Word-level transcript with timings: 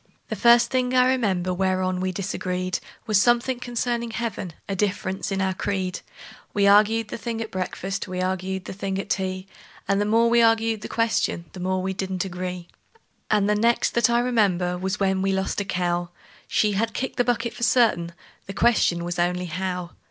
The 0.29 0.35
first 0.35 0.71
thing 0.71 0.95
I 0.95 1.07
remember 1.11 1.53
whereon 1.53 1.99
we 1.99 2.11
disagreed 2.11 2.79
Was 3.05 3.21
something 3.21 3.59
concerning 3.59 4.09
heaven 4.09 4.53
a 4.67 4.75
difference 4.75 5.31
in 5.31 5.41
our 5.43 5.53
creed; 5.53 5.99
We 6.55 6.63
arg'ed 6.63 7.09
the 7.09 7.19
thing 7.19 7.39
at 7.39 7.51
breakfast, 7.51 8.07
we 8.07 8.17
arg'ed 8.19 8.63
the 8.65 8.73
thing 8.73 8.97
at 8.97 9.11
tea, 9.11 9.45
And 9.87 10.01
the 10.01 10.05
more 10.05 10.27
we 10.27 10.39
arg'ed 10.41 10.81
the 10.81 10.87
question 10.87 11.45
the 11.53 11.59
more 11.59 11.83
we 11.83 11.93
didn't 11.93 12.25
agree. 12.25 12.67
And 13.29 13.47
the 13.47 13.53
next 13.53 13.93
that 13.93 14.09
I 14.09 14.21
remember 14.21 14.75
was 14.75 14.99
when 14.99 15.21
we 15.21 15.31
lost 15.33 15.61
a 15.61 15.65
cow; 15.65 16.09
She 16.47 16.71
had 16.71 16.95
kicked 16.95 17.17
the 17.17 17.23
bucket 17.23 17.53
for 17.53 17.61
certain, 17.61 18.11
the 18.47 18.53
question 18.55 19.03
was 19.03 19.19
only 19.19 19.45
How? 19.45 19.91